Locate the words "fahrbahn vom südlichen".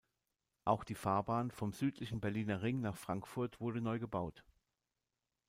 0.95-2.19